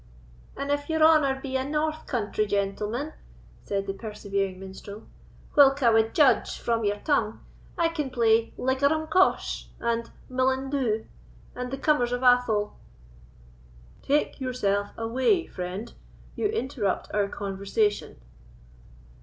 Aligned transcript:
"And 0.57 0.71
if 0.71 0.89
your 0.89 1.03
honour 1.03 1.39
be 1.39 1.55
a 1.57 1.63
north 1.63 2.07
country 2.07 2.47
gentleman," 2.47 3.13
said 3.61 3.85
the 3.85 3.93
persevering 3.93 4.59
minstrel, 4.59 5.03
"whilk 5.55 5.83
I 5.83 5.91
wad 5.91 6.15
judge 6.15 6.57
from 6.57 6.83
your 6.83 6.97
tongue, 7.01 7.45
I 7.77 7.89
can 7.89 8.09
play 8.09 8.51
'Liggeram 8.57 9.11
Cosh,' 9.11 9.69
and 9.79 10.09
'Mullin 10.27 10.71
Dhu,' 10.71 11.05
and 11.53 11.69
'The 11.69 11.77
Cummers 11.77 12.11
of 12.13 12.23
Athole.'" 12.23 12.73
"Take 14.01 14.39
yourself 14.41 14.89
away, 14.97 15.45
friend; 15.45 15.93
you 16.35 16.47
interrupt 16.47 17.13
our 17.13 17.27
conversation." 17.27 18.19